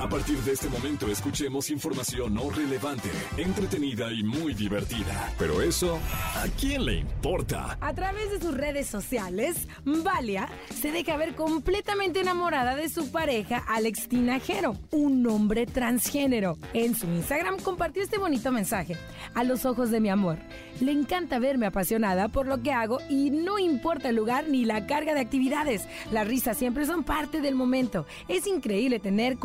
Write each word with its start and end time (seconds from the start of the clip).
A 0.00 0.08
partir 0.08 0.36
de 0.38 0.52
este 0.52 0.68
momento 0.68 1.08
escuchemos 1.08 1.70
información 1.70 2.34
no 2.34 2.50
relevante, 2.50 3.10
entretenida 3.36 4.12
y 4.12 4.22
muy 4.22 4.52
divertida. 4.52 5.32
Pero 5.38 5.62
eso, 5.62 5.98
¿a 6.34 6.46
quién 6.60 6.84
le 6.84 6.96
importa? 6.96 7.78
A 7.80 7.94
través 7.94 8.30
de 8.30 8.40
sus 8.40 8.54
redes 8.54 8.86
sociales, 8.86 9.68
Valia 9.84 10.48
se 10.74 10.90
deja 10.90 11.16
ver 11.16 11.34
completamente 11.34 12.20
enamorada 12.20 12.76
de 12.76 12.88
su 12.88 13.10
pareja 13.12 13.64
Alex 13.68 14.08
Tinajero, 14.08 14.76
un 14.90 15.26
hombre 15.26 15.64
transgénero. 15.64 16.58
En 16.74 16.94
su 16.94 17.06
Instagram 17.06 17.60
compartió 17.60 18.02
este 18.02 18.18
bonito 18.18 18.52
mensaje. 18.52 18.96
A 19.34 19.44
los 19.44 19.64
ojos 19.64 19.90
de 19.90 20.00
mi 20.00 20.10
amor, 20.10 20.38
le 20.80 20.92
encanta 20.92 21.38
verme 21.38 21.66
apasionada 21.66 22.28
por 22.28 22.46
lo 22.46 22.62
que 22.62 22.72
hago 22.72 22.98
y 23.08 23.30
no 23.30 23.58
importa 23.58 24.10
el 24.10 24.16
lugar 24.16 24.48
ni 24.48 24.64
la 24.64 24.86
carga 24.86 25.14
de 25.14 25.20
actividades. 25.20 25.86
Las 26.10 26.26
risas 26.26 26.58
siempre 26.58 26.84
son 26.84 27.04
parte 27.04 27.40
del 27.40 27.54
momento. 27.54 28.06
Es 28.28 28.46
increíble 28.46 28.98
tener 28.98 29.38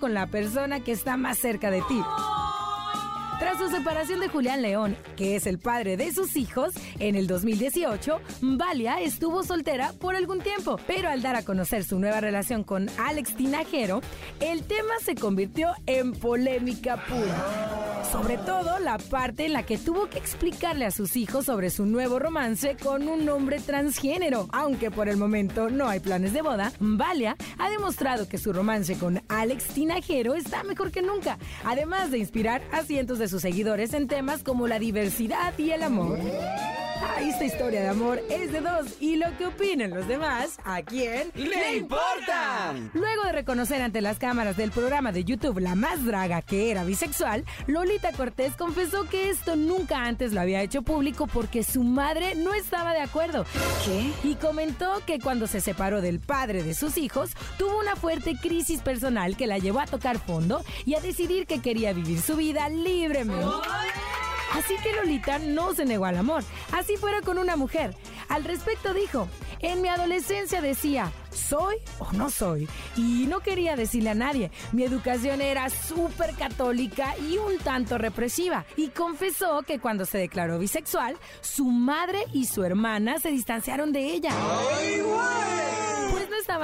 con 0.00 0.14
la 0.14 0.28
persona 0.28 0.80
que 0.80 0.92
está 0.92 1.16
más 1.16 1.38
cerca 1.38 1.70
de 1.70 1.82
ti. 1.82 2.00
Tras 3.40 3.58
su 3.58 3.68
separación 3.68 4.20
de 4.20 4.28
Julián 4.28 4.62
León, 4.62 4.96
que 5.16 5.34
es 5.34 5.46
el 5.46 5.58
padre 5.58 5.96
de 5.96 6.12
sus 6.12 6.36
hijos, 6.36 6.74
en 7.00 7.16
el 7.16 7.26
2018, 7.26 8.20
Valia 8.40 9.00
estuvo 9.00 9.42
soltera 9.42 9.92
por 10.00 10.14
algún 10.14 10.40
tiempo, 10.40 10.78
pero 10.86 11.08
al 11.08 11.22
dar 11.22 11.34
a 11.34 11.44
conocer 11.44 11.84
su 11.84 11.98
nueva 11.98 12.20
relación 12.20 12.62
con 12.62 12.88
Alex 12.98 13.34
Tinajero, 13.36 14.00
el 14.40 14.62
tema 14.62 14.94
se 15.04 15.14
convirtió 15.14 15.72
en 15.86 16.12
polémica 16.12 17.04
pura. 17.06 17.87
Sobre 18.10 18.38
todo 18.38 18.78
la 18.78 18.96
parte 18.96 19.44
en 19.44 19.52
la 19.52 19.64
que 19.64 19.76
tuvo 19.76 20.08
que 20.08 20.18
explicarle 20.18 20.86
a 20.86 20.90
sus 20.90 21.14
hijos 21.16 21.44
sobre 21.44 21.68
su 21.68 21.84
nuevo 21.84 22.18
romance 22.18 22.76
con 22.82 23.06
un 23.06 23.28
hombre 23.28 23.60
transgénero. 23.60 24.48
Aunque 24.50 24.90
por 24.90 25.08
el 25.08 25.18
momento 25.18 25.68
no 25.68 25.88
hay 25.88 26.00
planes 26.00 26.32
de 26.32 26.40
boda, 26.40 26.72
Valia 26.80 27.36
ha 27.58 27.68
demostrado 27.68 28.26
que 28.26 28.38
su 28.38 28.52
romance 28.52 28.96
con 28.98 29.20
Alex 29.28 29.68
Tinajero 29.68 30.34
está 30.34 30.64
mejor 30.64 30.90
que 30.90 31.02
nunca, 31.02 31.38
además 31.64 32.10
de 32.10 32.18
inspirar 32.18 32.62
a 32.72 32.82
cientos 32.82 33.18
de 33.18 33.28
sus 33.28 33.42
seguidores 33.42 33.92
en 33.92 34.08
temas 34.08 34.42
como 34.42 34.68
la 34.68 34.78
diversidad 34.78 35.52
y 35.58 35.70
el 35.72 35.82
amor. 35.82 36.18
Ah, 37.00 37.20
esta 37.20 37.44
historia 37.44 37.80
de 37.80 37.88
amor 37.88 38.20
es 38.30 38.52
de 38.52 38.60
dos 38.60 38.96
y 39.00 39.16
lo 39.16 39.26
que 39.36 39.46
opinen 39.46 39.90
los 39.90 40.08
demás, 40.08 40.58
¿a 40.64 40.82
quién 40.82 41.30
le 41.34 41.76
importa? 41.76 42.74
Luego 42.92 43.24
de 43.24 43.32
reconocer 43.32 43.82
ante 43.82 44.00
las 44.00 44.18
cámaras 44.18 44.56
del 44.56 44.70
programa 44.70 45.12
de 45.12 45.24
YouTube 45.24 45.58
La 45.60 45.74
Más 45.74 46.04
Draga 46.04 46.42
que 46.42 46.70
era 46.70 46.84
bisexual, 46.84 47.44
Lolita 47.66 48.12
Cortés 48.12 48.54
confesó 48.56 49.08
que 49.08 49.30
esto 49.30 49.56
nunca 49.56 50.04
antes 50.04 50.32
lo 50.32 50.40
había 50.40 50.62
hecho 50.62 50.82
público 50.82 51.26
porque 51.26 51.62
su 51.62 51.84
madre 51.84 52.34
no 52.34 52.54
estaba 52.54 52.92
de 52.92 53.00
acuerdo. 53.00 53.44
¿Qué? 53.84 54.12
Y 54.28 54.34
comentó 54.36 55.02
que 55.06 55.18
cuando 55.18 55.46
se 55.46 55.60
separó 55.60 56.00
del 56.00 56.20
padre 56.20 56.62
de 56.62 56.74
sus 56.74 56.98
hijos, 56.98 57.30
tuvo 57.58 57.78
una 57.78 57.96
fuerte 57.96 58.36
crisis 58.40 58.80
personal 58.80 59.36
que 59.36 59.46
la 59.46 59.58
llevó 59.58 59.80
a 59.80 59.86
tocar 59.86 60.18
fondo 60.18 60.64
y 60.84 60.94
a 60.94 61.00
decidir 61.00 61.46
que 61.46 61.60
quería 61.60 61.92
vivir 61.92 62.20
su 62.20 62.36
vida 62.36 62.68
libremente. 62.68 63.44
Así 64.54 64.74
que 64.82 64.92
Lolita 64.92 65.38
no 65.38 65.74
se 65.74 65.84
negó 65.84 66.06
al 66.06 66.18
amor, 66.18 66.42
así 66.72 66.96
fuera 66.96 67.20
con 67.20 67.38
una 67.38 67.56
mujer. 67.56 67.94
Al 68.28 68.44
respecto 68.44 68.92
dijo, 68.94 69.28
en 69.60 69.82
mi 69.82 69.88
adolescencia 69.88 70.60
decía, 70.60 71.12
¿soy 71.30 71.76
o 71.98 72.12
no 72.12 72.30
soy? 72.30 72.68
Y 72.96 73.26
no 73.26 73.40
quería 73.40 73.76
decirle 73.76 74.10
a 74.10 74.14
nadie. 74.14 74.50
Mi 74.72 74.84
educación 74.84 75.40
era 75.40 75.68
súper 75.70 76.34
católica 76.34 77.14
y 77.18 77.38
un 77.38 77.58
tanto 77.58 77.98
represiva. 77.98 78.64
Y 78.76 78.88
confesó 78.88 79.62
que 79.62 79.80
cuando 79.80 80.04
se 80.04 80.18
declaró 80.18 80.58
bisexual, 80.58 81.16
su 81.40 81.64
madre 81.66 82.24
y 82.32 82.46
su 82.46 82.64
hermana 82.64 83.18
se 83.18 83.30
distanciaron 83.30 83.92
de 83.92 84.04
ella. 84.04 84.30
No 84.30 85.67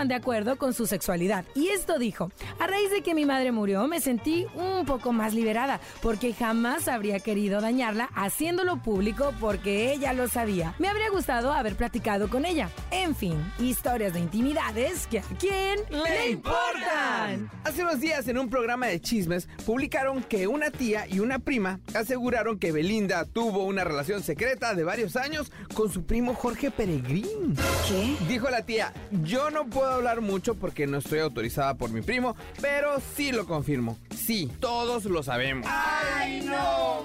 estaban 0.04 0.08
de 0.08 0.14
acuerdo 0.14 0.56
con 0.56 0.74
su 0.74 0.86
sexualidad. 0.86 1.44
Y 1.54 1.68
esto 1.68 1.98
dijo, 1.98 2.30
a 2.58 2.66
raíz 2.66 2.90
de 2.90 3.02
que 3.02 3.14
mi 3.14 3.24
madre 3.24 3.52
murió, 3.52 3.86
me 3.86 4.00
sentí 4.00 4.46
un 4.54 4.84
poco 4.84 5.12
más 5.12 5.34
liberada, 5.34 5.80
porque 6.02 6.34
jamás 6.34 6.88
habría 6.88 7.20
querido 7.20 7.60
dañarla 7.60 8.08
haciéndolo 8.14 8.82
público 8.82 9.32
porque 9.40 9.92
ella 9.92 10.12
lo 10.12 10.28
sabía. 10.28 10.74
Me 10.78 10.88
habría 10.88 11.10
gustado 11.10 11.52
haber 11.52 11.76
platicado 11.76 12.28
con 12.28 12.44
ella. 12.44 12.68
En 12.90 13.14
fin, 13.14 13.36
historias 13.58 14.12
de 14.12 14.20
intimidades 14.20 15.06
que 15.06 15.20
a 15.20 15.22
quién 15.38 15.80
¡Le 15.90 16.30
importan! 16.30 17.50
Hace 17.64 17.82
unos 17.82 18.00
días 18.00 18.28
en 18.28 18.38
un 18.38 18.48
programa 18.50 18.86
de 18.86 19.00
chismes 19.00 19.48
publicaron 19.64 20.22
que 20.22 20.46
una 20.46 20.70
tía 20.70 21.06
y 21.08 21.20
una 21.20 21.38
prima 21.38 21.80
aseguraron 21.94 22.58
que 22.58 22.72
Belinda 22.72 23.24
tuvo 23.24 23.64
una 23.64 23.84
relación 23.84 24.22
secreta 24.22 24.74
de 24.74 24.84
varios 24.84 25.16
años 25.16 25.50
con 25.74 25.90
su 25.90 26.04
primo 26.04 26.34
Jorge 26.34 26.70
Peregrín. 26.70 27.56
¿Qué? 27.88 28.16
Dijo 28.28 28.50
la 28.50 28.62
tía, 28.62 28.92
yo 29.22 29.50
no 29.50 29.66
puedo 29.66 29.93
hablar 29.94 30.20
mucho 30.20 30.54
porque 30.54 30.86
no 30.86 30.98
estoy 30.98 31.20
autorizada 31.20 31.74
por 31.74 31.90
mi 31.90 32.02
primo, 32.02 32.36
pero 32.60 33.00
sí 33.16 33.32
lo 33.32 33.46
confirmo. 33.46 33.96
Sí, 34.14 34.50
todos 34.60 35.04
lo 35.04 35.22
sabemos. 35.22 35.68
¡Ay, 35.70 36.42
no, 36.42 37.04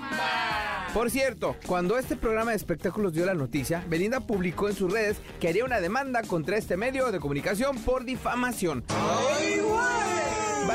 Por 0.93 1.09
cierto, 1.11 1.55
cuando 1.67 1.97
este 1.97 2.15
programa 2.15 2.51
de 2.51 2.57
espectáculos 2.57 3.13
dio 3.13 3.25
la 3.25 3.33
noticia, 3.33 3.83
Belinda 3.87 4.19
publicó 4.19 4.69
en 4.69 4.75
sus 4.75 4.91
redes 4.91 5.17
que 5.39 5.47
haría 5.49 5.65
una 5.65 5.79
demanda 5.79 6.21
contra 6.23 6.57
este 6.57 6.77
medio 6.77 7.11
de 7.11 7.19
comunicación 7.19 7.77
por 7.79 8.05
difamación. 8.05 8.83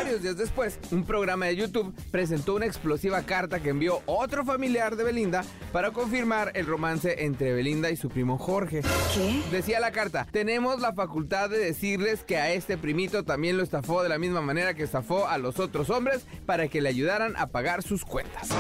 Varios 0.05 0.21
días 0.21 0.37
después, 0.37 0.79
un 0.91 1.07
programa 1.07 1.47
de 1.47 1.57
YouTube 1.57 1.95
presentó 2.11 2.57
una 2.57 2.67
explosiva 2.67 3.23
carta 3.23 3.61
que 3.61 3.71
envió 3.71 4.03
otro 4.05 4.45
familiar 4.45 4.97
de 4.97 5.05
Belinda 5.05 5.47
para 5.73 5.93
confirmar 5.93 6.53
el 6.53 6.67
romance 6.67 7.25
entre 7.25 7.55
Belinda 7.55 7.91
y 7.91 7.97
su 7.97 8.11
primo 8.11 8.37
Jorge. 8.37 8.83
¿Qué? 8.83 9.43
Decía 9.51 9.81
la 9.81 9.93
carta, 9.93 10.27
tenemos 10.31 10.79
la 10.79 10.93
facultad 10.93 11.49
de 11.49 11.57
decirles 11.57 12.23
que 12.23 12.37
a 12.37 12.53
este 12.53 12.77
primito 12.77 13.25
también 13.25 13.57
lo 13.57 13.63
estafó 13.63 14.03
de 14.03 14.11
la 14.11 14.19
misma 14.19 14.43
manera 14.43 14.75
que 14.75 14.83
estafó 14.83 15.27
a 15.27 15.39
los 15.39 15.59
otros 15.59 15.89
hombres 15.89 16.27
para 16.45 16.69
que 16.69 16.83
le 16.83 16.91
ayudaran 16.91 17.33
a 17.39 17.47
pagar 17.47 17.83
sus 17.83 18.05
cuentas. 18.05 18.51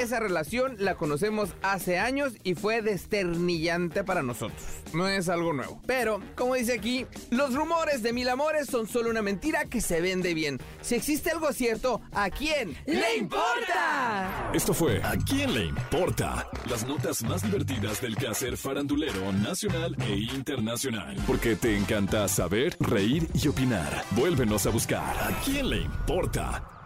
Esa 0.00 0.18
relación 0.18 0.76
la 0.78 0.94
conocemos 0.94 1.50
hace 1.60 1.98
años 1.98 2.32
y 2.42 2.54
fue 2.54 2.80
desternillante 2.80 4.02
para 4.02 4.22
nosotros. 4.22 4.62
No 4.94 5.06
es 5.06 5.28
algo 5.28 5.52
nuevo. 5.52 5.78
Pero, 5.86 6.22
como 6.36 6.54
dice 6.54 6.72
aquí, 6.72 7.04
los 7.28 7.54
rumores 7.54 8.02
de 8.02 8.14
mil 8.14 8.26
amores 8.30 8.66
son 8.66 8.88
solo 8.88 9.10
una 9.10 9.20
mentira 9.20 9.66
que 9.66 9.82
se 9.82 10.00
vende 10.00 10.32
bien. 10.32 10.58
Si 10.80 10.94
existe 10.94 11.30
algo 11.30 11.52
cierto, 11.52 12.00
¿a 12.12 12.30
quién 12.30 12.78
¡Le 12.86 13.18
importa! 13.18 14.50
Esto 14.54 14.72
fue 14.72 15.02
¿A 15.02 15.18
quién 15.18 15.52
le 15.52 15.66
importa? 15.66 16.48
Las 16.70 16.86
notas 16.86 17.22
más 17.24 17.42
divertidas 17.42 18.00
del 18.00 18.16
quehacer 18.16 18.56
farandulero 18.56 19.30
nacional 19.32 19.94
e 20.08 20.14
internacional. 20.34 21.14
Porque 21.26 21.56
te 21.56 21.76
encanta 21.76 22.26
saber, 22.26 22.74
reír 22.80 23.28
y 23.34 23.48
opinar. 23.48 24.02
Vuélvenos 24.12 24.64
a 24.64 24.70
buscar 24.70 25.14
¿A 25.20 25.30
quién 25.44 25.68
le 25.68 25.82
importa? 25.82 26.79